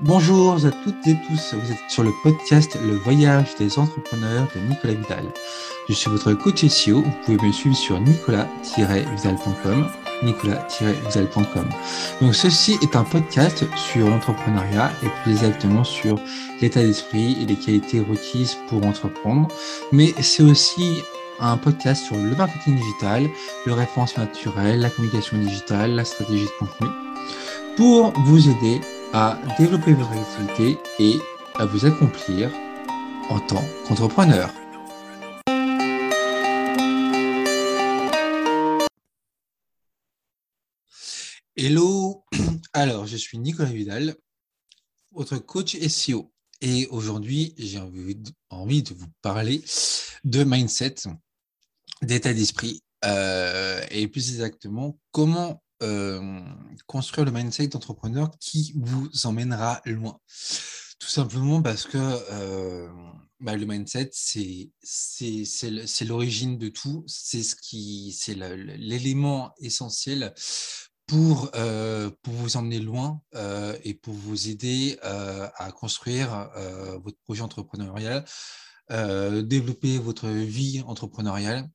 [0.00, 4.60] Bonjour à toutes et tous, vous êtes sur le podcast Le voyage des entrepreneurs de
[4.60, 5.32] Nicolas Vidal.
[5.88, 9.86] Je suis votre coach SEO, vous pouvez me suivre sur nicolas-vidal.com
[10.22, 11.68] nicolas-vidal.com.
[12.20, 16.18] Donc ceci est un podcast sur l'entrepreneuriat et plus exactement sur
[16.60, 19.48] l'état d'esprit et les qualités requises pour entreprendre,
[19.92, 21.02] mais c'est aussi
[21.40, 23.30] un podcast sur le marketing digital,
[23.64, 26.88] le référencement naturel, la communication digitale, la stratégie de contenu,
[27.76, 28.82] pour vous aider
[29.18, 31.18] à développer votre activité et
[31.54, 32.52] à vous accomplir
[33.30, 34.52] en tant qu'entrepreneur.
[41.56, 42.26] Hello,
[42.74, 44.16] alors je suis Nicolas Vidal,
[45.12, 46.30] votre coach SEO.
[46.60, 47.78] Et aujourd'hui, j'ai
[48.50, 49.64] envie de vous parler
[50.24, 50.96] de mindset,
[52.02, 56.40] d'état d'esprit, euh, et plus exactement, comment euh,
[56.86, 60.18] construire le mindset d'entrepreneur qui vous emmènera loin.
[60.98, 62.88] Tout simplement parce que euh,
[63.40, 64.70] bah, le mindset, c'est
[66.04, 70.32] l'origine de tout, c'est ce qui, c'est l'élément essentiel
[71.06, 73.20] pour, euh, pour vous emmener loin
[73.84, 76.50] et pour vous aider à construire
[77.02, 78.24] votre projet entrepreneurial,
[78.88, 81.68] développer votre vie entrepreneuriale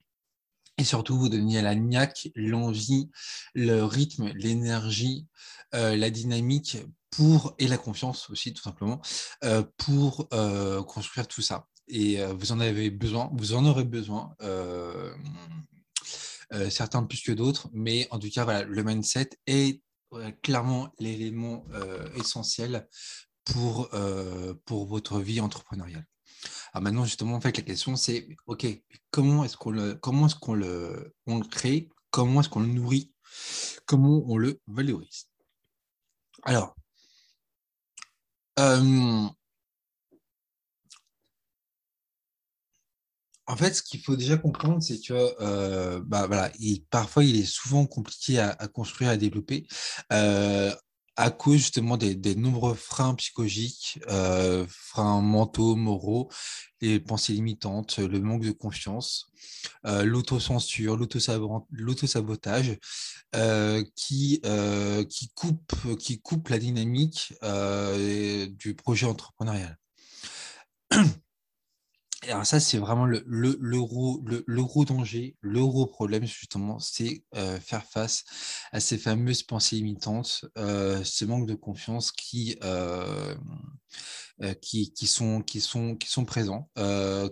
[0.82, 3.12] et surtout vous donner la niaque, l'envie,
[3.54, 5.28] le rythme, l'énergie,
[5.76, 6.80] euh, la dynamique
[7.12, 9.00] pour et la confiance aussi tout simplement
[9.44, 11.68] euh, pour euh, construire tout ça.
[11.88, 14.34] Et vous en avez besoin, vous en aurez besoin.
[16.70, 19.82] certains plus que d'autres, mais en tout cas, voilà, le mindset est
[20.42, 21.66] clairement l'élément
[22.16, 22.88] essentiel
[23.44, 23.90] pour,
[24.66, 26.06] pour votre vie entrepreneuriale.
[26.74, 28.66] Alors maintenant, justement, en fait, la question, c'est, OK,
[29.12, 31.90] comment est-ce qu'on le, comment est-ce qu'on le, on le crée?
[32.12, 33.12] Comment est-ce qu'on le nourrit?
[33.86, 35.28] Comment on le valorise?
[36.44, 36.76] Alors,
[38.60, 39.28] euh,
[43.48, 46.52] en fait, ce qu'il faut déjà comprendre, c'est que euh, bah, voilà,
[46.90, 49.68] parfois, il est souvent compliqué à, construire, à développer.
[50.14, 50.74] Euh,
[51.18, 56.30] à cause justement des, nombreux freins psychologiques, euh, freins mentaux, moraux,
[56.80, 59.30] les pensées limitantes, le manque de confiance,
[59.86, 62.78] euh, l'autocensure, l'autosabotage,
[63.36, 64.42] euh, qui,
[65.10, 65.32] qui,
[66.00, 67.34] qui coupe la dynamique
[68.58, 69.78] du projet entrepreneurial.
[72.30, 76.78] alors ça, c'est vraiment le, le, le, gros, le, gros danger, le gros problème, justement,
[76.78, 78.24] c'est euh, faire face
[78.72, 83.34] à ces fameuses pensées limitantes, euh, ce manque de confiance qui, euh,
[84.62, 86.70] qui, qui, sont, qui, sont, qui sont présents,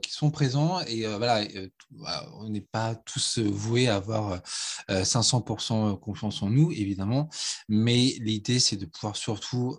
[0.01, 1.43] qui sont présents et voilà,
[2.33, 4.41] on n'est pas tous voués à avoir
[4.89, 7.29] 500% confiance en nous, évidemment,
[7.67, 9.77] mais l'idée, c'est de pouvoir surtout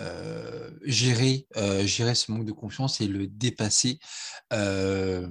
[0.00, 3.98] euh, gérer, euh, gérer ce manque de confiance et le dépasser,
[4.52, 5.28] euh,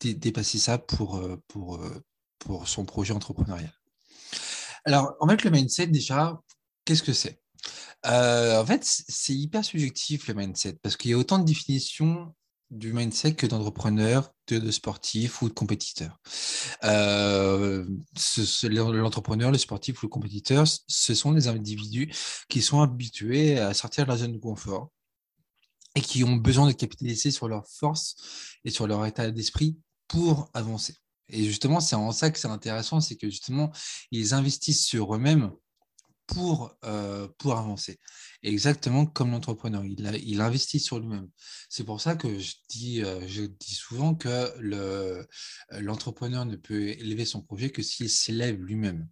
[0.00, 1.84] dépasser ça pour, pour,
[2.38, 3.72] pour son projet entrepreneurial.
[4.84, 6.40] Alors, en fait, le mindset, déjà,
[6.84, 7.40] qu'est-ce que c'est?
[8.04, 12.34] En fait, c'est hyper subjectif le mindset parce qu'il y a autant de définitions
[12.70, 16.20] du mindset que d'entrepreneurs, de, sportifs ou de compétiteurs.
[16.84, 17.86] Euh,
[18.64, 22.12] l'entrepreneur, le sportif ou le compétiteur, ce sont des individus
[22.48, 24.90] qui sont habitués à sortir de la zone de confort
[25.94, 28.16] et qui ont besoin de capitaliser sur leur force
[28.64, 29.78] et sur leur état d'esprit
[30.08, 30.96] pour avancer.
[31.28, 33.72] Et justement, c'est en ça que c'est intéressant, c'est que justement,
[34.10, 35.52] ils investissent sur eux-mêmes
[36.26, 37.98] pour, euh, pour avancer.
[38.42, 41.28] Exactement comme l'entrepreneur, il, investit sur lui-même.
[41.68, 45.26] C'est pour ça que je dis, euh, je dis souvent que le,
[45.70, 49.08] l'entrepreneur ne peut élever son projet que s'il s'élève lui-même.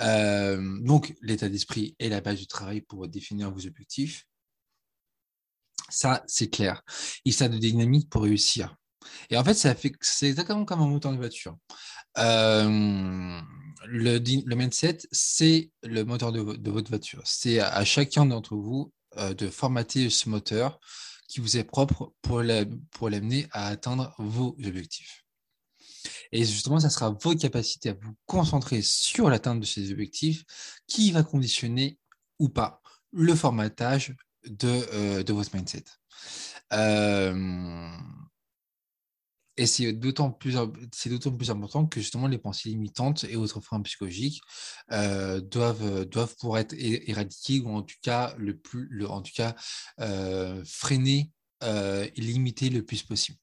[0.00, 4.26] Euh, donc, l'état d'esprit est la base du travail pour définir vos objectifs.
[5.88, 6.82] Ça, c'est clair.
[7.24, 8.76] Il ça de dynamique pour réussir.
[9.30, 11.56] Et en fait, fait, c'est exactement comme un moteur de voiture.
[12.18, 13.40] Euh,
[13.86, 17.22] le, mindset, c'est le moteur de, votre voiture.
[17.24, 20.80] C'est à, chacun d'entre vous euh, de formater ce moteur
[21.28, 25.24] qui vous est propre pour l'amener à atteindre vos objectifs.
[26.32, 30.44] Et justement, ça sera vos capacités à vous concentrer sur l'atteinte de ces objectifs
[30.86, 31.98] qui va conditionner
[32.38, 32.82] ou pas
[33.12, 34.14] le formatage
[34.44, 35.84] de, euh, votre mindset.
[36.72, 37.90] Euh,
[39.56, 40.56] et c'est d'autant plus,
[41.50, 44.40] important que justement les pensées limitantes et autres freins psychologiques
[44.92, 48.88] euh, doivent, euh, doivent pouvoir être éradiquées ou en tout cas, le plus,
[49.34, 49.54] cas
[50.00, 51.30] euh, freiner
[51.62, 53.38] et limiter le plus possible.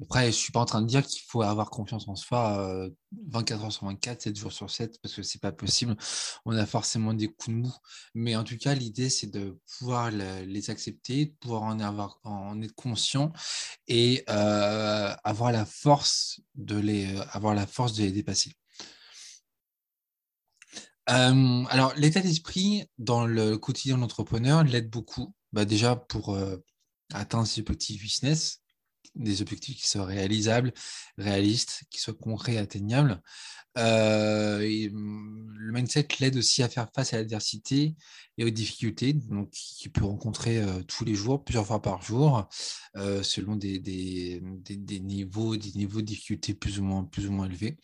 [0.00, 2.88] Après, je ne suis pas en train de dire qu'il faut avoir confiance en soi
[3.30, 5.96] 24 heures sur 24, 7 jours sur 7, parce que ce n'est pas possible.
[6.44, 7.74] On a forcément des coups de mou.
[8.14, 11.62] Mais en tout cas, l'idée, c'est de pouvoir les accepter, de pouvoir
[12.22, 13.32] en, être conscient
[13.88, 18.52] et avoir, la force de les, avoir la force de les dépasser.
[21.06, 25.34] alors, l'état d'esprit dans le quotidien de l'entrepreneur l'aide beaucoup.
[25.52, 26.38] Bah, déjà pour
[27.12, 28.60] atteindre ses petits business,
[29.18, 30.72] des objectifs qui soient réalisables,
[31.16, 33.20] réalistes, qui soient concrets, atteignables.
[33.76, 37.94] Euh, mmh, le mindset l'aide aussi à faire face à l'adversité
[38.36, 39.14] et aux difficultés
[39.52, 42.48] qu'il peut rencontrer euh, tous les jours, plusieurs fois par jour,
[42.96, 44.40] euh, selon des,
[45.00, 47.08] niveaux, des niveaux de difficulté plus ou moins,
[47.46, 47.78] élevés.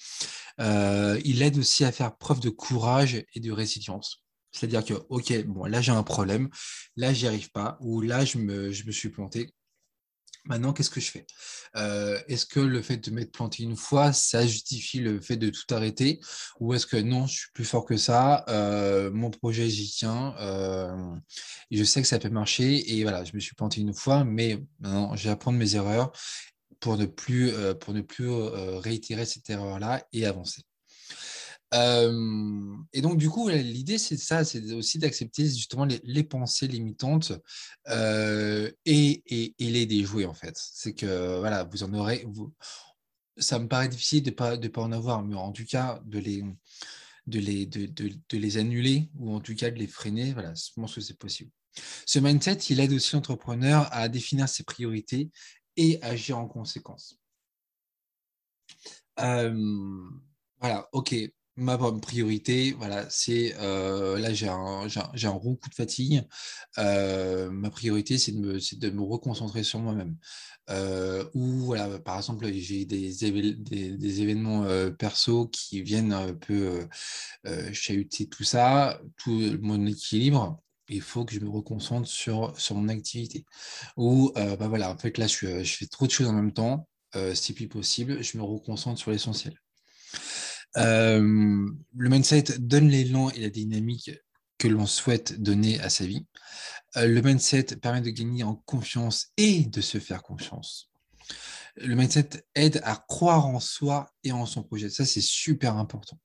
[0.58, 4.24] il aide aussi à faire preuve de courage et de résilience.
[4.50, 6.48] C'est-à-dire que, OK, bon, là j'ai un problème,
[6.96, 9.52] là j'y arrive pas, ou là me, je me suis planté
[10.46, 11.26] Maintenant, qu'est-ce que je fais?
[11.76, 15.48] Euh, Est-ce que le fait de m'être planté une fois, ça justifie le fait de
[15.48, 16.20] tout arrêter?
[16.60, 18.44] Ou est-ce que non, je suis plus fort que ça?
[18.48, 20.34] Euh, Mon projet, j'y tiens.
[20.38, 21.14] Euh,
[21.70, 22.94] je sais que ça peut marcher.
[22.94, 26.12] Et voilà, je me suis planté une fois, mais maintenant, je vais apprendre mes erreurs
[26.78, 27.50] pour ne plus,
[27.80, 30.62] pour ne plus réitérer cette erreur-là et avancer
[31.74, 37.32] et donc, du coup, l'idée, c'est ça, c'est aussi d'accepter justement les, pensées limitantes
[37.86, 40.56] et, les déjouer, en fait.
[40.56, 42.26] C'est que, voilà, vous en aurez.
[43.36, 46.00] Ça me paraît difficile de ne pas, de pas en avoir, mais en tout cas,
[46.06, 46.44] de les,
[47.26, 50.94] de, les, de les annuler ou en tout cas de les freiner, voilà, je pense
[50.94, 51.50] que c'est possible.
[52.06, 55.30] Ce mindset, il aide aussi l'entrepreneur à définir ses priorités
[55.76, 57.18] et agir en conséquence.
[59.16, 61.14] voilà, ok,
[61.56, 66.22] ma priorité, voilà, c'est euh, là j'ai un, j'ai un, coup de fatigue.
[66.78, 70.16] Euh, ma priorité, c'est de me, reconcentrer sur moi-même.
[70.70, 73.24] Euh, ou voilà, par exemple, j'ai des,
[74.22, 74.66] événements
[74.98, 76.88] perso qui viennent un peu
[77.72, 80.60] chahuter tout ça, tout mon équilibre.
[80.90, 83.44] Il faut que je me reconcentre sur, sur mon activité.
[83.96, 86.88] Ou bah voilà, en fait là, je, fais trop de choses en même temps.
[87.34, 89.54] si plus possible, je me reconcentre sur l'essentiel.
[90.76, 94.10] Euh, le mindset donne l'élan et la dynamique
[94.58, 96.26] que l'on souhaite donner à sa vie.
[96.96, 100.90] Euh, le mindset permet de gagner en confiance et de se faire confiance
[101.76, 104.88] le mindset aide à croire en soi et en son projet.
[104.88, 106.18] Ça, c'est super important.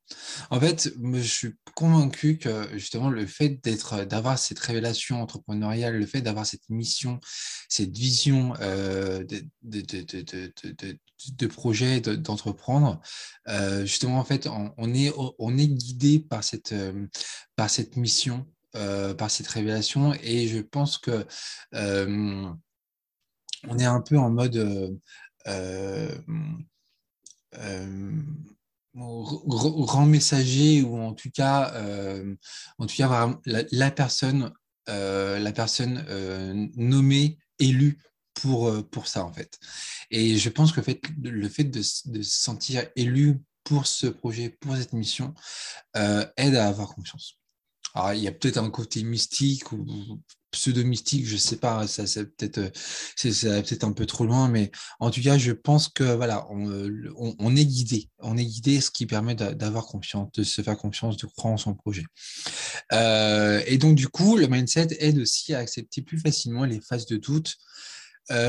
[0.51, 6.06] En fait, je suis convaincu que justement le fait d'être, d'avoir cette révélation entrepreneuriale, le
[6.06, 7.19] fait d'avoir cette mission,
[7.68, 9.24] cette vision euh,
[9.63, 13.01] de, projet, d'entreprendre,
[13.48, 17.07] euh, justement, en fait, on, est, on est guidé par cette, euh,
[17.56, 21.25] par cette mission, par cette révélation, et je pense que
[23.68, 25.00] on est un peu en mode
[28.96, 32.36] grand messager ou en tout cas, euh,
[32.78, 34.51] en tout cas la, personne,
[34.88, 36.06] la personne
[36.75, 37.98] nommée, élue
[38.34, 39.60] pour, pour ça en fait.
[40.12, 44.07] Et je pense que le fait, le fait de, de se sentir élu pour ce
[44.07, 45.34] projet, pour cette mission,
[45.96, 47.38] aide à avoir confiance.
[48.13, 49.86] Il y a peut-être un côté mystique ou
[50.51, 52.69] pseudo-mystique, je sais pas, ça c'est peut-être euh,
[53.16, 53.31] c'est
[53.63, 57.56] peut-être un peu trop loin, mais en tout cas, je pense que voilà, on, euh,
[57.56, 61.28] est guidé, on est guidé, ce qui permet d'avoir confiance, de se faire confiance, de
[61.28, 62.03] croire en son projet.
[62.94, 67.06] Euh, et donc du coup, le mindset aide aussi à accepter plus facilement les phases
[67.06, 67.56] de doute.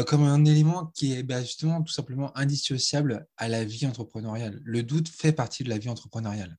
[0.06, 4.60] comme un élément qui est bah, justement tout simplement indissociable à la vie entrepreneuriale.
[4.62, 6.56] Le doute fait partie de la vie entrepreneuriale.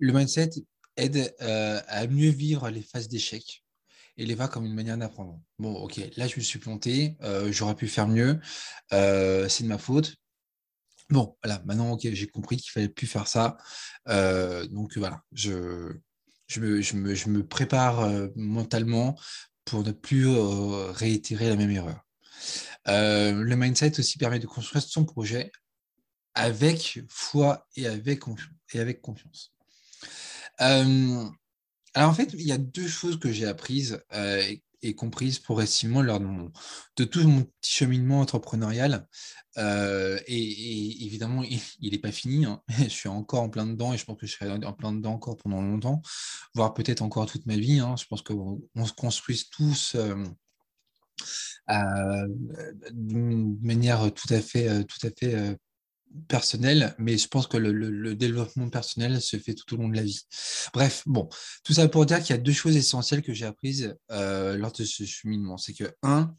[0.00, 0.50] Le mindset
[0.98, 3.62] aide à mieux vivre les phases d'échec
[4.18, 5.40] et les va comme une manière d'apprendre.
[5.58, 8.40] Bon, ok, là je me suis planté, euh, j'aurais pu faire mieux,
[8.92, 10.16] euh, c'est de ma faute.
[11.08, 13.56] Bon, voilà, maintenant, j'ai compris qu'il fallait plus faire ça.
[14.08, 15.94] Euh, donc voilà, je,
[16.58, 19.18] me, prépare mentalement
[19.64, 22.04] pour ne plus réitérer la même erreur.
[22.86, 25.50] le mindset aussi permet de construire son projet
[26.34, 28.20] avec foi et avec
[29.00, 29.54] confiance.
[30.58, 36.02] Alors en fait, il y a deux choses que j'ai apprises euh, et, comprises progressivement
[36.02, 39.08] lors de, tout mon petit cheminement entrepreneurial.
[39.56, 42.44] Euh, et, évidemment, il n'est pas fini.
[42.44, 42.62] Hein.
[42.78, 45.14] Je suis encore en plein dedans et je pense que je serai en plein dedans
[45.14, 46.02] encore pendant longtemps,
[46.54, 47.80] voire peut-être encore toute ma vie.
[47.80, 47.96] Hein.
[47.98, 49.96] Je pense qu'on se construise tous.
[51.70, 52.28] Euh,
[52.92, 55.56] d'une manière tout à fait, tout à fait
[56.28, 60.02] personnel, mais je pense que le, développement personnel se fait tout au long de la
[60.02, 60.20] vie.
[60.72, 61.28] Bref, bon,
[61.64, 64.72] tout ça pour dire qu'il y a deux choses essentielles que j'ai apprises euh, lors
[64.72, 65.56] de ce cheminement.
[65.58, 66.34] C'est que, un,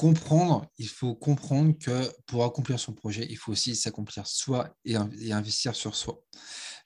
[0.00, 4.96] comprendre, il faut comprendre que pour accomplir son projet, il faut aussi s'accomplir soi et,
[4.96, 6.22] investir sur soi.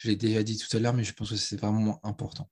[0.00, 2.50] Je l'ai déjà dit tout à l'heure, mais je pense que c'est vraiment important.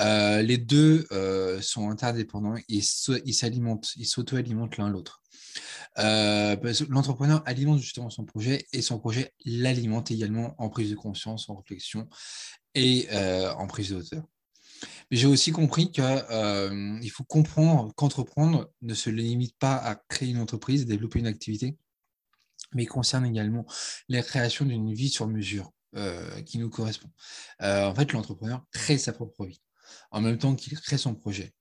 [0.00, 5.19] Euh, les deux euh, sont interdépendants, ils s'alimentent, ils s'auto-alimentent l'un l'autre.
[5.98, 6.56] Euh,
[6.88, 11.56] l'entrepreneur alimente justement son projet et son projet l'alimente également en prise de conscience, en
[11.56, 12.08] réflexion
[12.74, 13.08] et
[13.56, 14.24] en prise de hauteur.
[15.10, 20.38] J'ai aussi compris qu'il euh, faut comprendre qu'entreprendre ne se limite pas à créer une
[20.38, 21.76] entreprise, développer une activité,
[22.72, 23.66] mais concerne également
[24.08, 27.10] la création d'une vie sur mesure euh, qui nous correspond.
[27.62, 29.60] Euh, en fait, l'entrepreneur crée sa propre vie
[30.12, 31.52] en même temps qu'il crée son projet.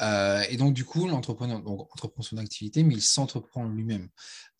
[0.00, 4.08] Et donc, du coup, l'entrepreneur entreprend son activité, mais il s'entreprend lui-même.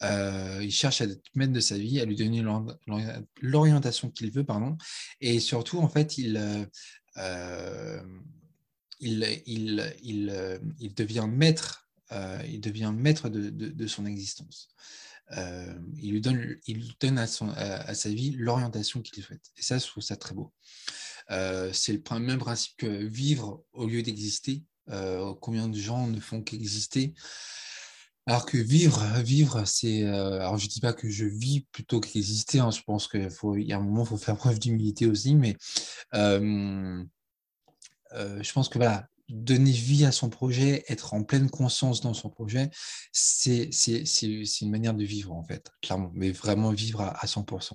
[0.03, 2.43] il cherche à être maître de sa vie, à lui donner
[3.41, 4.77] l'orientation qu'il veut, pardon.
[5.21, 6.69] Et surtout, en fait, il,
[7.19, 8.01] euh,
[9.01, 10.59] il, il, il, euh,
[10.97, 14.69] devient maître, euh, il devient maître de, de, son existence.
[15.31, 19.51] il lui donne, il donne à, son, à, sa vie l'orientation qu'il souhaite.
[19.57, 20.53] Et ça, je trouve ça très beau.
[21.29, 24.65] c'est le même principe que vivre au lieu d'exister.
[25.41, 27.15] Combien de gens ne font qu'exister?
[28.27, 30.05] Alors que vivre, vivre, c'est.
[30.05, 32.61] alors, je dis pas que je vis plutôt qu'exister.
[32.61, 33.29] Hein, je pense qu'il
[33.63, 35.35] y a un moment, il faut faire preuve d'humilité aussi.
[35.35, 35.57] Mais
[36.13, 37.07] je
[38.53, 42.71] pense que voilà, donner vie à son projet, être en pleine conscience dans son projet,
[43.13, 43.71] c'est
[44.61, 47.73] une manière de vivre, en fait, clairement, mais vraiment vivre à, 100%.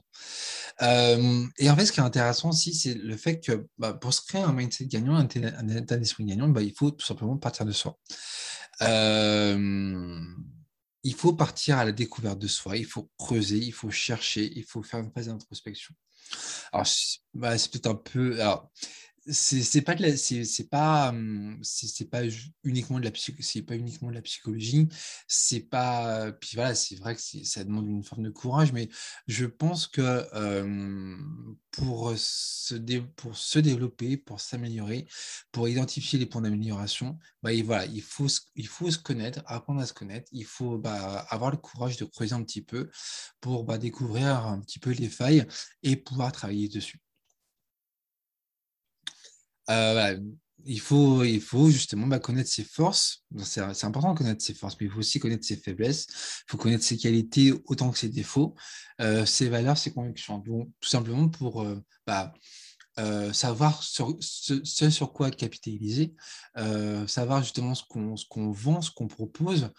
[1.58, 4.22] et en fait, ce qui est intéressant aussi, c'est le fait que bah, pour se
[4.22, 7.72] créer un mindset gagnant, un, état d'esprit gagnant, bah, il faut tout simplement partir de
[7.72, 7.98] soi.
[8.82, 10.20] Euh,
[11.04, 14.64] il faut partir à la découverte de soi, il faut creuser, il faut chercher, il
[14.64, 15.94] faut faire une phase d'introspection.
[16.72, 16.88] Alors,
[17.34, 18.40] bah, c'est peut-être un peu.
[19.28, 22.24] C'est pas c'est pas hum, c'est pas
[22.64, 24.90] uniquement de la c'est pas uniquement de la psychologie
[25.28, 28.90] c'est pas puis voilà c'est vrai que ça demande une forme de courage mais
[29.28, 30.26] je pense que
[31.72, 32.76] pour se
[33.16, 35.08] pour se développer pour s'améliorer
[35.52, 39.86] pour identifier les points d'amélioration bah, voilà il faut il faut se connaître apprendre à
[39.86, 42.90] se connaître il faut bah, avoir le courage de creuser un petit peu
[43.40, 45.46] pour bah, découvrir un petit peu les failles
[45.82, 47.00] et pouvoir travailler dessus
[49.70, 50.18] euh,
[50.66, 53.24] il, faut, il faut justement bah, connaître ses forces.
[53.44, 56.08] C'est important de connaître ses forces, mais il faut aussi connaître ses faiblesses.
[56.48, 58.56] Il faut connaître ses qualités autant que ses défauts,
[59.02, 60.42] euh, ses valeurs, ses convictions.
[60.42, 62.34] tout simplement pour euh, bah,
[63.00, 66.14] euh, savoir sur, ce, sur quoi capitaliser,
[66.58, 69.72] euh, savoir justement ce qu'on qu'on vend, ce qu'on propose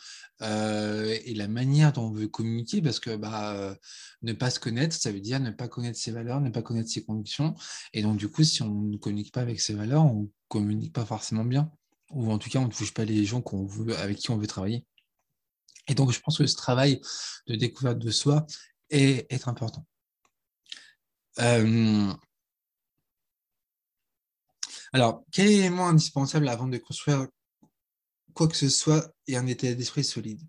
[0.43, 3.77] euh, et la manière dont on veut communiquer, parce que bah,
[4.23, 6.91] ne pas se connaître, ça veut dire ne pas connaître ses valeurs, ne pas connaître
[6.91, 7.55] ses convictions.
[7.93, 10.93] Et donc, du coup, si on ne communique pas avec ses valeurs, on ne communique
[10.93, 11.71] pas forcément bien.
[12.11, 14.39] Ou en tout cas, on ne touche pas les gens qu'on veut, avec qui on
[14.39, 14.85] veut travailler.
[15.87, 17.01] Et donc, je pense que ce travail
[17.47, 18.47] de découverte de soi
[18.91, 19.87] est, est important.
[24.95, 27.27] Alors, quel élément indispensable avant de construire
[28.33, 30.41] quoi que ce soit et un état d'esprit solide?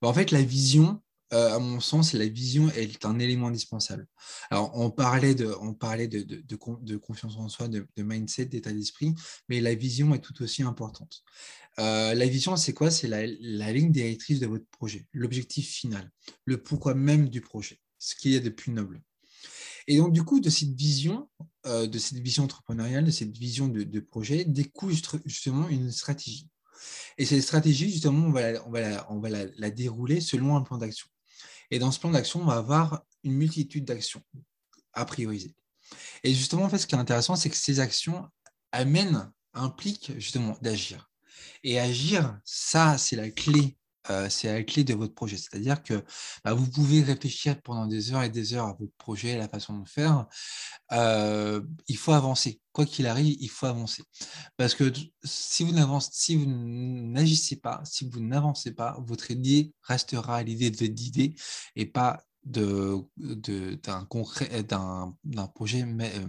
[0.00, 1.02] Bah, En fait, la vision,
[1.34, 4.06] euh, à mon sens, la vision est un élément indispensable.
[4.48, 6.56] Alors, on parlait de,
[6.96, 9.14] confiance en soi, de, mindset, d'état d'esprit,
[9.50, 11.22] mais la vision est tout aussi importante.
[11.78, 12.90] Euh, la vision, c'est quoi?
[12.90, 16.10] C'est la, la, ligne directrice de votre projet, l'objectif final,
[16.46, 19.02] le pourquoi même du projet, ce qu'il y a de plus noble.
[19.86, 21.28] Et donc, du coup, de cette vision,
[21.66, 26.48] euh, de cette vision entrepreneuriale, de cette vision de, projet, découle justement une stratégie.
[27.18, 31.08] Et cette stratégie, justement, on va, la, la, dérouler selon un plan d'action.
[31.70, 34.22] Et dans ce plan d'action, on va avoir une multitude d'actions
[34.92, 35.54] à prioriser.
[36.22, 38.28] Et justement, en fait, ce qui est intéressant, c'est que ces actions
[38.72, 41.10] amènent, impliquent justement d'agir.
[41.64, 43.76] Et agir, ça, c'est la clé
[44.10, 45.36] euh, c'est la clé de votre projet.
[45.36, 46.04] C'est-à-dire que
[46.44, 49.48] bah, vous pouvez réfléchir pendant des heures et des heures à votre projet, à la
[49.48, 50.26] façon de faire.
[50.92, 52.60] Euh, il faut avancer.
[52.72, 54.02] Quoi qu'il arrive, il faut avancer.
[54.56, 54.92] Parce que
[55.24, 61.34] si vous si vous n'agissez pas, si vous n'avancez pas, votre idée restera l'idée d'idée
[61.74, 64.04] et pas d'un
[65.54, 66.28] projet, euh,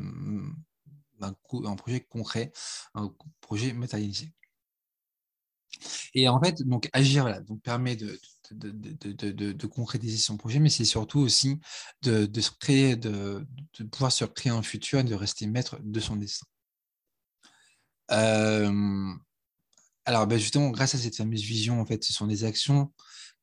[1.19, 2.51] d'un, projet concret,
[2.95, 4.33] un projet matérialisé.
[6.13, 8.19] Et en fait, donc agir là, donc permet de,
[8.51, 11.59] de, de, de, concrétiser son projet, mais c'est surtout aussi
[12.01, 13.45] de, se créer, de,
[13.91, 16.47] pouvoir se créer un futur et de rester maître de son destin.
[18.11, 19.13] Euh,
[20.05, 22.93] alors, ben justement, grâce à cette fameuse vision, en fait, ce sont des actions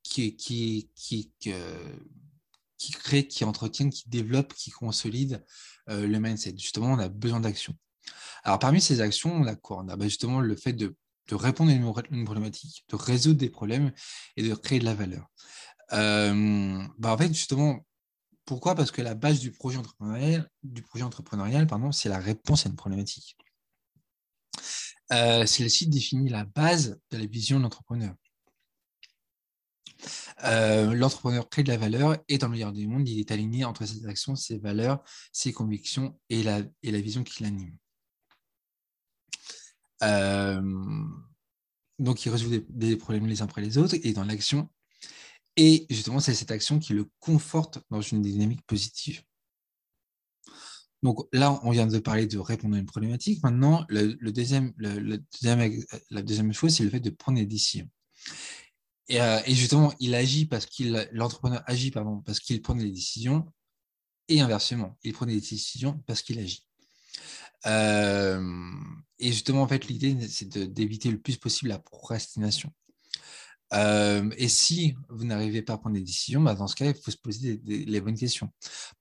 [0.03, 5.39] qui, qui, qui, qui créent, qui entretiennent, qui développent, qui consolident
[5.91, 6.55] euh, le mindset.
[6.57, 7.77] Justement, on a besoin d'actions.
[8.45, 9.79] Alors, parmi ces actions, on a quoi?
[9.79, 10.95] On a ben, justement le fait de
[11.29, 13.93] de répondre à une, problématique, de résoudre des problèmes
[14.37, 15.31] et de créer de la valeur.
[15.93, 17.85] Euh, bah en fait, justement,
[18.45, 18.75] pourquoi?
[18.75, 20.83] Parce que la base du projet entrepreneurial, du
[21.67, 23.37] pardon, c'est la réponse à une problématique.
[25.13, 28.15] Euh, Celle-ci définit la base de la vision de l'entrepreneur.
[30.45, 33.65] Euh, l'entrepreneur crée de la valeur et dans le meilleur des mondes, il est aligné
[33.65, 35.03] entre ses actions, ses valeurs,
[35.33, 37.77] ses convictions et la, et la vision qui l'anime.
[40.03, 40.61] Euh,
[41.99, 44.69] donc, il résout des, problèmes les uns après les autres et dans l'action.
[45.57, 49.23] Et justement, c'est cette action qui le conforte dans une dynamique positive.
[51.03, 53.43] Donc là, on vient de parler de répondre à une problématique.
[53.43, 57.89] Maintenant, le, deuxième, la deuxième chose, c'est le fait de prendre des décisions.
[59.09, 63.47] Et, euh, justement, il agit parce qu'il, l'entrepreneur agit pardon, parce qu'il prend des décisions,
[64.29, 66.67] et inversement, il prend des décisions parce qu'il agit.
[67.67, 68.71] Euh,
[69.19, 72.73] et justement, en fait, l'idée, c'est d'éviter le plus possible la procrastination.
[73.73, 76.95] Euh, et si vous n'arrivez pas à prendre des décisions, bah dans ce cas, il
[76.95, 78.51] faut se poser les bonnes questions.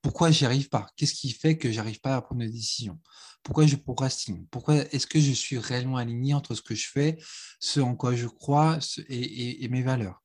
[0.02, 0.86] Pourquoi j'y arrive pas?
[0.96, 2.98] Qu'est-ce qui fait que j'arrive pas à prendre des décisions?
[3.42, 4.46] Pourquoi je procrastine?
[4.50, 7.18] Pourquoi est-ce que je suis réellement aligné entre ce que je fais,
[7.60, 8.78] ce en quoi je crois
[9.08, 10.22] et, mes valeurs?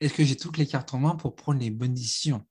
[0.00, 2.46] Est-ce que j'ai toutes les cartes en main pour prendre les bonnes décisions?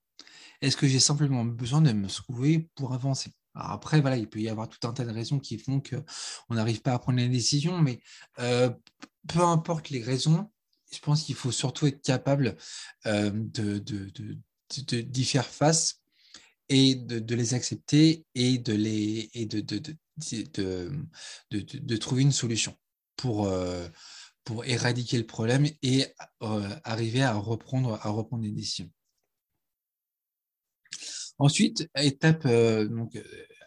[0.62, 3.32] Est-ce que j'ai simplement besoin de me trouver pour avancer?
[3.54, 6.82] Après, voilà, il peut y avoir tout un tas de raisons qui font qu'on n'arrive
[6.82, 8.02] pas à prendre les décisions, mais
[8.40, 8.70] euh,
[9.28, 10.50] peu importe les raisons,
[10.92, 12.58] je pense qu'il faut surtout être capable
[13.06, 13.32] euh,
[14.70, 16.02] d'y faire face
[16.70, 18.78] et de, les accepter et de,
[21.98, 22.78] trouver une solution
[23.16, 23.88] pour, euh,
[24.44, 26.06] pour éradiquer le problème et
[26.44, 28.90] euh, arriver à reprendre, à reprendre des décisions.
[31.42, 33.20] Ensuite, étape, donc,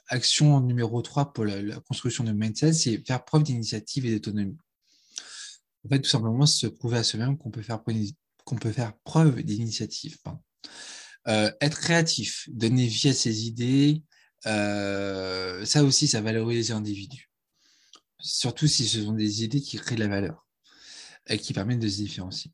[0.09, 4.57] action numéro 3 pour la, construction de mindset, c'est faire preuve d'initiative et d'autonomie.
[5.85, 7.83] En fait, tout simplement, se prouver à soi-même qu'on peut faire,
[8.45, 10.19] qu'on peut faire preuve d'initiative.
[11.27, 14.03] Euh, être créatif, donner vie à ses idées,
[14.47, 17.31] euh, ça aussi, ça valorise l'individu.
[18.21, 20.47] Surtout si ce sont des idées qui créent de la valeur
[21.27, 22.53] et qui permettent de se différencier.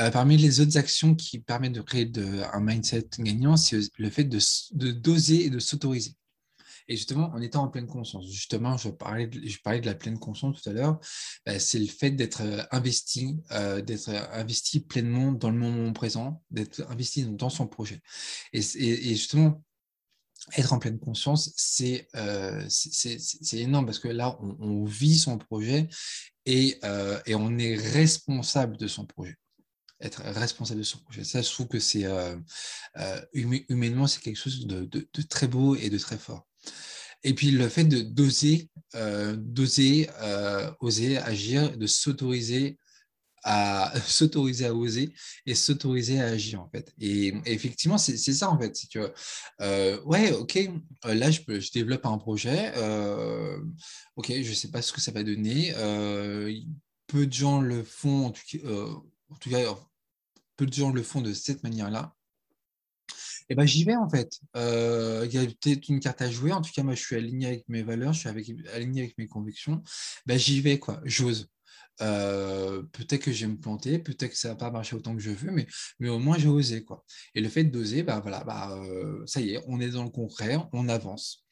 [0.00, 2.10] Euh, parmi les autres actions qui permettent de créer
[2.52, 6.16] un mindset gagnant, c'est le fait de, doser et de s'autoriser.
[6.88, 10.68] Et justement, en étant en pleine conscience, justement, je parlais de, la pleine conscience tout
[10.68, 10.98] à l'heure,
[11.46, 16.42] bah, c'est le fait d'être euh, investi, euh, d'être investi pleinement dans le moment présent,
[16.50, 18.02] d'être investi dans son projet.
[18.52, 19.62] Et, justement,
[20.58, 22.08] être en pleine conscience, c'est
[23.52, 25.88] énorme parce que là, on, vit son projet
[26.44, 26.78] et,
[27.26, 29.38] et, on est responsable de son projet.
[30.04, 31.24] Être responsable de son projet.
[31.24, 32.06] Ça, je trouve que c'est
[33.32, 36.46] humainement, c'est quelque chose de, très beau et de très fort.
[37.24, 42.78] Et puis le fait de d'oser, euh, d'oser, euh, oser agir, de s'autoriser
[43.42, 45.12] à s'autoriser à oser
[45.46, 46.92] et s'autoriser à agir en fait.
[47.00, 49.12] Et, effectivement, c'est ça en fait, c'est que
[49.62, 50.70] euh, ouais, ok,
[51.04, 51.40] là je,
[51.72, 52.72] développe un projet,
[54.16, 55.72] ok, je sais pas ce que ça va donner.
[57.06, 59.76] peu de gens le font, en tout cas,
[60.56, 62.14] peu de gens le font de cette manière-là
[63.50, 64.40] eh ben, j'y vais en fait.
[64.56, 66.52] Euh, il y a peut-être une carte à jouer.
[66.52, 69.18] En tout cas, moi, je suis aligné avec mes valeurs, je suis avec, aligné avec
[69.18, 69.82] mes convictions.
[70.26, 71.00] Ben, j'y vais, quoi.
[71.04, 71.48] J'ose.
[72.00, 75.22] Euh, peut-être que je vais me planter, peut-être que ça va pas marcher autant que
[75.22, 75.66] je veux, mais,
[76.00, 77.04] mais au moins j'ai osé quoi.
[77.36, 80.10] Et le fait d'oser, bah voilà, bah, euh, ça y est, on est dans le
[80.10, 81.43] concret, on avance.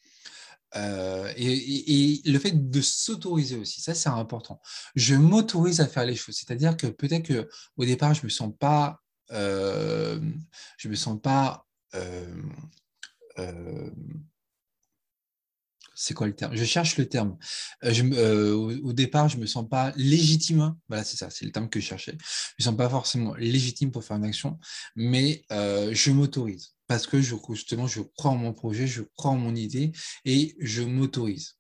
[0.75, 4.61] Et, et, le fait de s'autoriser aussi, ça c'est important.
[4.95, 8.53] Je m'autorise à faire les choses, c'est-à-dire que peut-être que au départ je me sens
[8.59, 12.43] pas, je me sens pas euh,
[13.39, 13.91] euh,
[15.95, 16.57] c'est quoi le terme?
[16.57, 17.37] Je cherche le terme.
[17.85, 20.75] Euh, au, départ, je me sens pas légitime.
[20.89, 22.17] Voilà, c'est ça, c'est le terme que je cherchais.
[22.59, 24.59] Je me sens pas forcément légitime pour faire une action,
[24.97, 29.39] mais je m'autorise parce que je, justement, je crois en mon projet, je crois en
[29.39, 29.93] mon idée
[30.25, 31.57] et je m'autorise.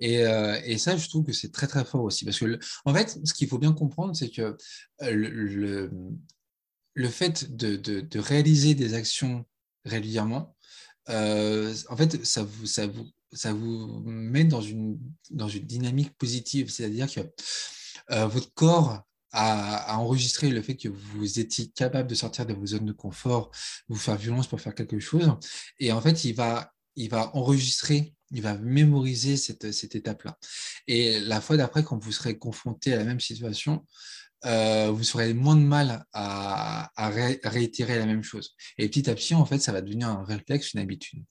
[0.00, 3.32] Et, ça, je trouve que c'est très très fort aussi, parce que en fait, ce
[3.32, 4.56] qu'il faut bien comprendre, c'est que
[5.00, 5.90] le,
[6.94, 9.44] le fait de, réaliser des actions
[9.84, 10.56] régulièrement,
[11.10, 14.98] euh, en fait, ça vous, met dans une,
[15.30, 16.70] dynamique positive.
[16.70, 17.20] C'est-à-dire que
[18.10, 19.02] euh, votre corps
[19.34, 23.50] a, enregistré le fait que vous étiez capable de sortir de vos zones de confort,
[23.88, 25.30] vous faire violence pour faire quelque chose.
[25.78, 30.38] Et en fait, il va, il va enregistrer, il va mémoriser cette, cette étape-là.
[30.86, 33.84] Et la fois d'après, quand vous serez confronté à la même situation,
[34.46, 36.90] euh, vous aurez moins de mal à,
[37.44, 38.54] réitérer la même chose.
[38.78, 41.24] Et petit à petit, en fait, ça va devenir un réflexe, une habitude.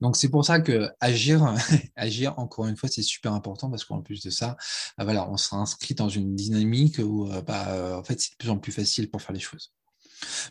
[0.00, 1.54] Donc c'est pour ça que agir,
[1.96, 4.56] agir encore une fois, c'est super important parce qu'en plus de ça,
[4.96, 8.50] bah voilà, on sera inscrit dans une dynamique où bah, en fait c'est de plus
[8.50, 9.72] en plus facile pour faire les choses.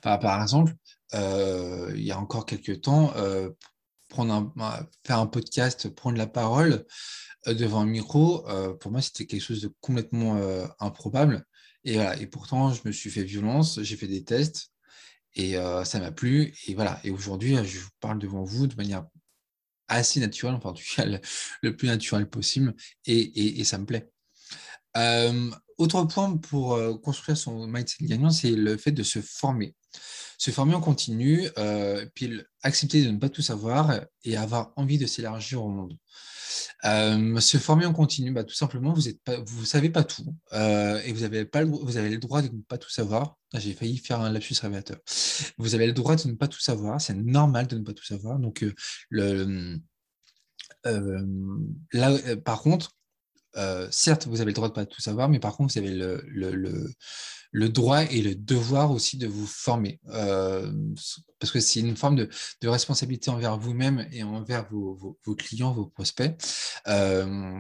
[0.01, 0.73] par exemple,
[1.13, 3.13] il y a encore quelques temps,
[4.55, 6.85] bah, faire un podcast, prendre la parole
[7.47, 8.45] devant un micro,
[8.79, 10.39] pour moi c'était quelque chose de complètement
[10.79, 11.45] improbable.
[11.85, 14.71] Et, voilà, et pourtant, je me suis fait violence, j'ai fait des tests
[15.35, 16.53] et ça m'a plu.
[16.67, 16.99] Et voilà.
[17.03, 19.05] Et aujourd'hui, je vous parle devant vous de manière
[19.89, 21.05] assez naturelle, enfin, en tout cas,
[21.61, 22.73] le, plus naturel possible.
[23.05, 24.09] Et, et, ça me plaît.
[25.77, 29.75] autre point pour construire son mindset gagnant, c'est le fait de se former.
[30.39, 31.47] Se former en continu,
[32.15, 35.95] puis accepter de ne pas tout savoir et avoir envie de s'élargir au monde.
[36.85, 41.11] Euh, se former en continu, bah, tout simplement, vous ne savez pas tout euh, et
[41.11, 43.37] vous avez, pas le, vous avez le droit de ne pas tout savoir.
[43.53, 44.97] Ah, j'ai failli faire un lapsus révélateur.
[45.57, 48.05] Vous avez le droit de ne pas tout savoir, c'est normal de ne pas tout
[48.05, 48.39] savoir.
[48.39, 48.73] Donc, euh,
[49.09, 49.79] le,
[51.93, 52.95] là, par contre,
[53.91, 55.93] certes, vous avez le droit de ne pas tout savoir, mais par contre, vous avez
[55.93, 56.93] le
[57.53, 59.99] droit et le devoir aussi de vous former.
[60.09, 60.71] Euh,
[61.39, 62.29] parce que c'est une forme de,
[62.67, 66.35] responsabilité envers vous-même et envers vos, clients, vos prospects.
[66.87, 67.59] Euh,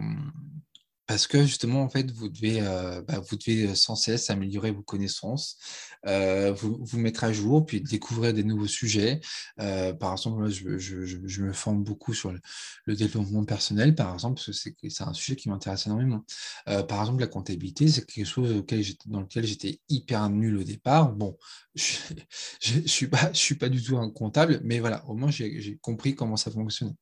[1.09, 4.83] parce que justement, en fait, vous devez, euh, bah, vous devez sans cesse améliorer vos
[4.83, 5.57] connaissances,
[6.05, 9.19] euh, vous, vous mettre à jour, puis découvrir des nouveaux sujets.
[9.59, 14.69] Euh, par exemple, je, je, me forme beaucoup sur le, développement personnel, par exemple, parce
[14.69, 16.23] que c'est un sujet qui m'intéresse énormément.
[16.65, 18.63] par exemple, la comptabilité, c'est quelque chose
[19.07, 21.11] dans lequel j'étais hyper nul au départ.
[21.13, 21.39] Bon,
[21.73, 25.79] je ne suis, pas, suis pas du tout un comptable, mais voilà, au moins j'ai
[25.81, 26.93] compris comment ça fonctionnait.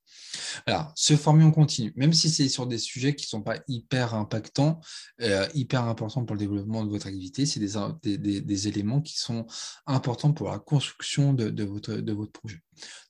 [0.66, 3.58] Alors, se former en continu, même si c'est sur des sujets qui ne sont pas
[3.68, 4.80] hyper impactants,
[5.22, 9.46] euh, hyper importants pour le développement de votre activité, c'est des, des, éléments qui sont
[9.86, 12.62] importants pour la construction de, votre, de votre projet.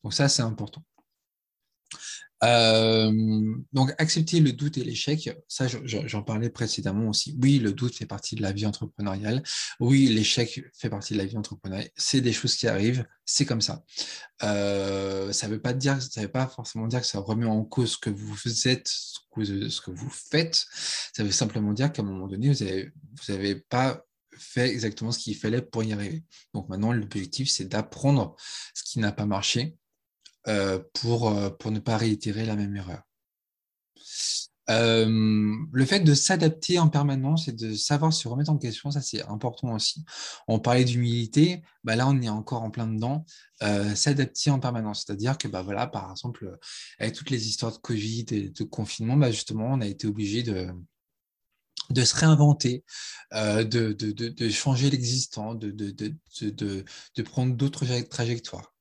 [0.03, 0.83] Donc ça, c'est important.
[2.43, 3.11] Euh,
[3.73, 7.37] donc, accepter le doute et l'échec, ça, j'en parlais précédemment aussi.
[7.41, 9.41] Oui, le doute fait partie de la vie entrepreneuriale.
[9.79, 11.89] Oui, l'échec fait partie de la vie entrepreneuriale.
[11.95, 13.83] C'est des choses qui arrivent, c'est comme ça.
[14.43, 17.63] Euh, ça ne veut pas dire, ça veut pas forcément dire que ça remet en
[17.63, 20.65] cause ce que vous êtes, ce que vous faites.
[21.15, 24.03] Ça veut simplement dire qu'à un moment donné, vous n'avez pas
[24.39, 26.23] fait exactement ce qu'il fallait pour y arriver.
[26.53, 28.35] Donc maintenant, l'objectif, c'est d'apprendre
[28.75, 29.75] ce qui n'a pas marché
[30.47, 33.01] euh, pour, euh, pour ne pas réitérer la même erreur.
[34.69, 39.01] Euh, le fait de s'adapter en permanence et de savoir se remettre en question, ça
[39.01, 40.05] c'est important aussi.
[40.47, 43.25] On parlait d'humilité, bah là on est encore en plein dedans.
[43.95, 46.57] s'adapter en permanence, c'est-à-dire que bah voilà, par exemple,
[46.99, 50.43] avec toutes les histoires de Covid et de confinement, bah justement, on a été obligé
[50.43, 50.69] de,
[51.89, 52.83] de se réinventer,
[53.33, 58.76] de, de, de, changer l'existant, de, de, prendre d'autres trajectoires.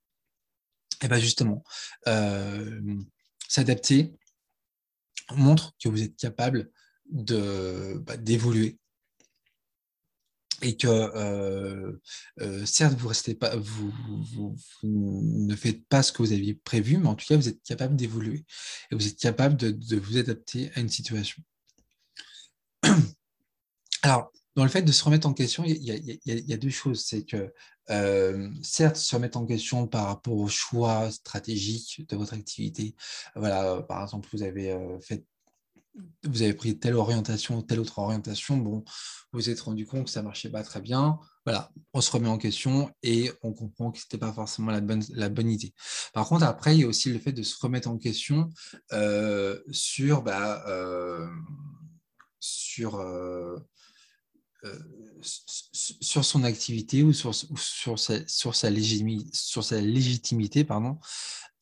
[1.03, 1.63] Et bien justement,
[2.07, 2.81] euh,
[3.49, 4.13] s'adapter
[5.35, 6.71] montre que vous êtes capable
[7.11, 8.79] de, bah, d'évoluer.
[10.63, 12.01] Et que euh,
[12.41, 13.93] euh, certes, vous, restez pas, vous,
[14.33, 17.63] vous, ne faites pas ce que vous aviez prévu, mais en tout cas, vous êtes
[17.63, 18.47] capable d'évoluer.
[18.91, 21.43] Et vous êtes capable de, de vous adapter à une situation.
[24.03, 25.77] Alors, dans le fait de se remettre en question, il
[26.25, 27.05] y a, deux choses.
[27.05, 27.53] C'est que,
[27.90, 32.97] euh, certes, se remettre en question par rapport au choix stratégique de votre activité.
[33.37, 35.25] Voilà, par exemple, vous avez euh, fait
[36.25, 38.85] vous avez pris telle orientation telle autre orientation, bon,
[39.33, 41.19] vous vous êtes rendu compte que ça ne marchait pas très bien.
[41.47, 44.83] Voilà, on se remet en question et on comprend que ce n'était pas forcément la
[44.83, 45.73] bonne, la bonne idée.
[46.12, 48.51] Par contre, après, il y a aussi le fait de se remettre en question
[48.92, 50.64] euh, sur, bah,
[52.40, 53.01] sur
[55.23, 58.71] sur son activité ou sur, sur, sa, sur sa
[59.81, 60.64] légitimité.
[60.64, 60.99] Pardon.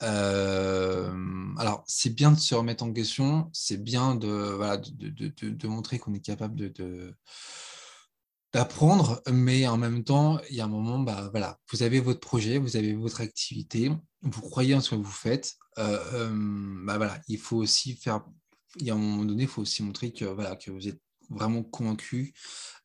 [0.02, 1.12] Euh,
[1.56, 5.68] alors, c'est bien de se remettre en question, c'est bien de, voilà, de, de, de,
[5.68, 7.14] montrer qu'on est capable de,
[8.52, 12.20] d'apprendre, mais en même temps, il y a un moment, bah, voilà, vous avez votre
[12.20, 13.90] projet, vous avez votre activité,
[14.22, 16.30] vous croyez en ce que vous faites, euh,
[16.84, 18.24] bah, voilà, il faut aussi faire,
[18.76, 21.00] il y a un moment donné, il faut aussi montrer que, voilà, que vous êtes
[21.30, 22.34] vraiment convaincu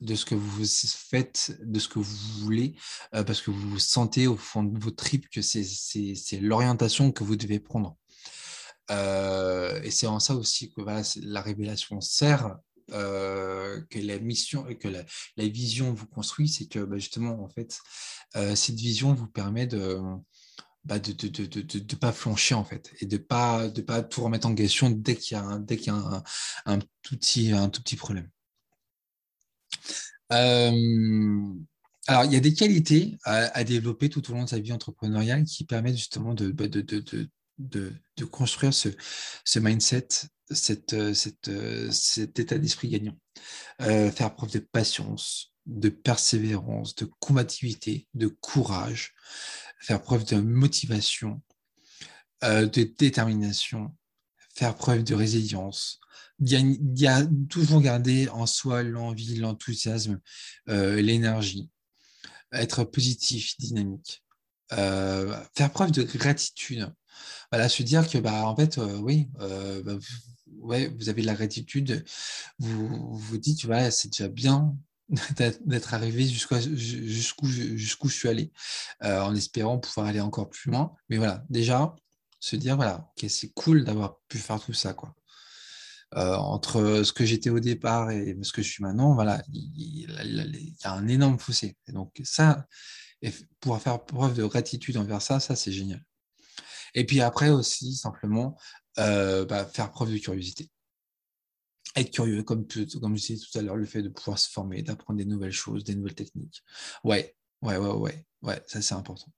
[0.02, 2.76] de ce que vous faites, de ce que vous voulez,
[3.14, 7.36] euh, parce que vous sentez au fond de vos tripes que c'est l'orientation que vous
[7.36, 7.98] devez prendre.
[8.92, 10.82] Euh, et c'est en ça aussi que
[11.22, 12.58] la révélation sert,
[12.92, 15.04] euh, que la mission, que la,
[15.48, 17.80] vision vous construit, c'est que bah, justement, en fait,
[18.56, 20.00] cette vision vous permet de,
[20.86, 24.56] bah, de ne pas flancher en fait et de pas de pas tout remettre en
[24.56, 26.24] question dès qu'il y a dès qu'il y a
[26.66, 28.30] un, tout petit un tout petit problème.
[30.32, 31.54] Euh,
[32.08, 35.44] alors il y a des qualités à, développer tout au long de sa vie entrepreneuriale
[35.44, 36.82] qui permettent justement de, bah, de,
[37.60, 38.90] de, construire ce,
[39.60, 40.08] mindset,
[40.50, 40.94] cet
[42.40, 43.18] état d'esprit gagnant.
[43.80, 49.14] faire preuve de patience, de persévérance, de combativité, de courage,
[49.80, 51.42] faire preuve de motivation,
[52.42, 53.96] de détermination,
[54.56, 56.00] faire preuve de résilience,
[57.50, 60.20] toujours garder en soi l'envie, l'enthousiasme,
[60.70, 61.70] euh, l'énergie,
[62.52, 64.24] être positif, dynamique,
[64.74, 66.94] euh, faire preuve de gratitude.
[67.52, 69.98] Voilà, se dire que, bah, en fait, euh, oui, bah,
[70.58, 72.06] ouais, vous avez de la gratitude,
[72.60, 74.76] vous vous dites, voilà, c'est déjà bien
[75.66, 78.52] d'être arrivé jusqu'où je suis allé,
[79.02, 80.94] en espérant pouvoir aller encore plus loin.
[81.10, 81.96] Mais voilà, déjà,
[82.40, 85.16] se dire, voilà, c'est cool d'avoir pu faire tout ça, quoi.
[86.16, 90.08] Euh, entre ce que j'étais au départ et ce que je suis maintenant, voilà, il,
[90.10, 91.78] y a un énorme fossé.
[91.88, 92.66] Et donc ça,
[93.60, 96.04] pour faire preuve de gratitude envers ça, ça c'est génial.
[96.96, 98.58] Et puis après aussi, simplement,
[98.98, 100.72] euh, bah, faire preuve de curiosité.
[102.00, 102.66] Être curieux, comme,
[103.02, 105.52] comme je disais tout à l'heure, le fait de pouvoir se former, d'apprendre des nouvelles
[105.52, 106.64] choses, des nouvelles techniques.
[107.04, 109.32] Ouais, ouais, ouais, ouais, ouais, ça c'est important.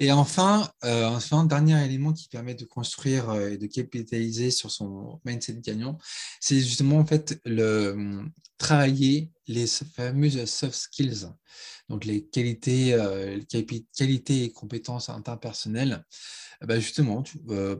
[0.00, 4.70] Et enfin, euh, enfin, dernier élément qui permet de construire euh, et de capitaliser sur
[4.70, 5.98] son mindset gagnant,
[6.40, 11.28] c'est justement en fait le hum, travailler les fameuses soft skills,
[11.88, 13.40] donc les qualités, euh,
[13.96, 16.04] qualités et compétences interpersonnelles.
[16.62, 17.22] Bah justement,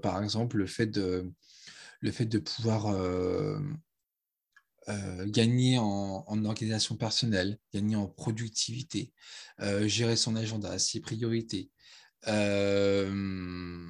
[0.03, 1.33] par exemple, le fait de,
[2.01, 2.95] le fait de pouvoir
[4.89, 9.13] euh, gagner en, organisation personnelle, gagner en productivité,
[9.61, 11.71] euh, gérer son agenda, ses priorités,
[12.29, 13.89] euh,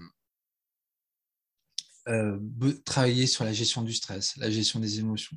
[2.84, 5.36] travailler sur la gestion du stress, la gestion des émotions.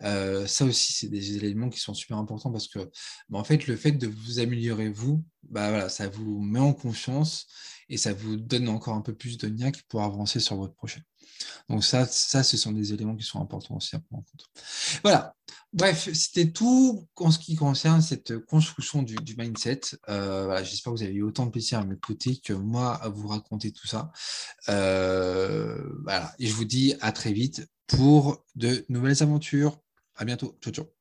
[0.00, 2.80] ça aussi, c'est des éléments qui sont super importants parce que,
[3.28, 6.74] bah, en fait, le fait de vous améliorer vous, bah, voilà, ça vous met en
[6.74, 7.46] confiance
[7.88, 11.02] et ça vous donne encore un peu plus de niaque pour avancer sur votre projet.
[11.68, 14.46] Donc ça, ça, ce sont des éléments qui sont importants aussi à prendre en compte.
[15.02, 15.34] Voilà.
[15.72, 19.80] Bref, c'était tout en ce qui concerne cette construction du, mindset.
[20.08, 23.28] Euh, J'espère que vous avez eu autant de plaisir à m'écouter que moi à vous
[23.28, 24.10] raconter tout ça.
[24.68, 26.34] Euh, voilà.
[26.40, 29.78] Et je vous dis à très vite pour de nouvelles aventures.
[30.16, 30.58] À bientôt.
[30.60, 30.99] Ciao, ciao.